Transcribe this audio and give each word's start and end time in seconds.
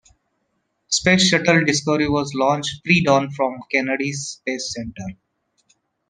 Space 0.87 1.27
Shuttle 1.27 1.63
Discovery 1.63 2.09
was 2.09 2.33
launched 2.33 2.83
pre-dawn 2.83 3.29
from 3.29 3.59
Kennedy 3.71 4.11
Space 4.13 4.73
Center. 4.73 5.15